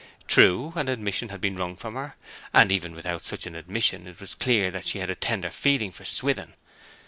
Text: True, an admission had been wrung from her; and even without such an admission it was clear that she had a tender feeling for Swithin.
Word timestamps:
True, 0.27 0.73
an 0.75 0.87
admission 0.89 1.29
had 1.29 1.41
been 1.41 1.55
wrung 1.55 1.75
from 1.75 1.93
her; 1.93 2.15
and 2.55 2.71
even 2.71 2.95
without 2.95 3.23
such 3.23 3.45
an 3.45 3.53
admission 3.55 4.07
it 4.07 4.19
was 4.19 4.33
clear 4.33 4.71
that 4.71 4.87
she 4.87 4.97
had 4.97 5.11
a 5.11 5.15
tender 5.15 5.51
feeling 5.51 5.91
for 5.91 6.05
Swithin. 6.05 6.55